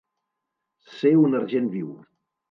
[0.93, 1.91] Ser un argent viu.